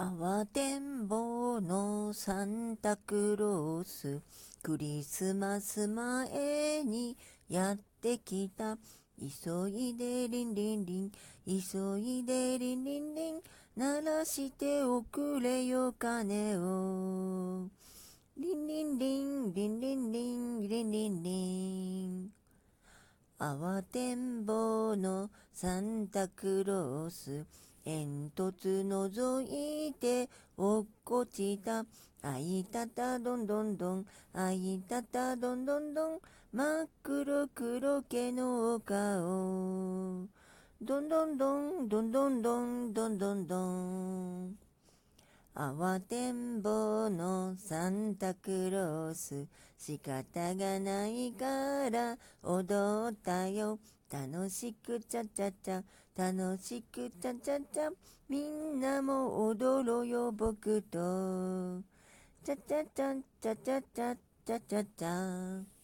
[0.00, 4.22] 慌てんぼうのサンタクロース
[4.62, 7.18] クリスマス前に
[7.50, 8.78] やってきた。
[9.20, 11.10] 急いでリンリンリン。
[11.44, 13.40] 急いでリンリンリン
[13.76, 17.68] 鳴らしておくれよ鐘を。
[18.38, 21.89] リンリンリンリンリンリンリンリンリン。
[23.40, 27.46] 慌てんぼうのサンタクロース
[27.86, 30.28] 煙突覗いて
[30.58, 31.86] 落っこちた。
[32.22, 34.06] あいたたどんどんどん。
[34.34, 36.20] あいたたどんどんどん。
[36.52, 40.28] 真っ黒黒毛のお顔。
[40.82, 44.69] どんどんどんどんどんどんどんどんどん。
[45.54, 49.46] 慌てんぼうのサンタクロース
[49.76, 53.78] 仕方がないから踊ったよ
[54.12, 55.84] 楽しくちゃちゃちゃ、
[56.16, 57.90] 楽しくちゃちゃちゃ、
[58.28, 61.80] みんなも踊ろうよ僕と。
[62.42, 65.79] ちゃちゃちゃちゃちゃちゃちゃちゃちゃ。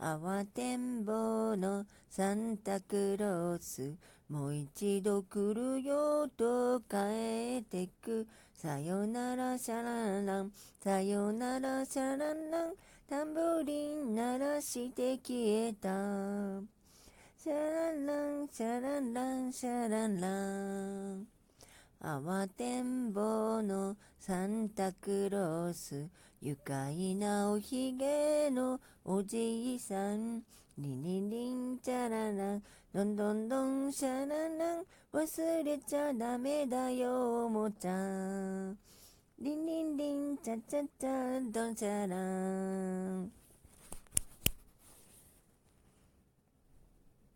[0.00, 3.94] 慌てんぼうのサンタクロース、
[4.30, 8.26] もう一度来るよと帰ってく。
[8.54, 12.72] さよならシャランラン、さよならシャランラン、
[13.08, 15.88] タンブリン鳴らして消えた。
[17.36, 21.39] シャランラン、シャランラン、シャランラン。
[22.02, 26.08] 慌てんぼうのサンタクロース。
[26.40, 30.42] 愉快なおひげのおじいさん。
[30.78, 32.62] リリリン、チャララン、
[32.94, 34.84] どんどんどん、シャララン。
[35.12, 38.74] 忘れちゃダメだよ、おもちゃ。
[39.38, 43.39] リンリンリン、チャチャチャ、ドンシャラン。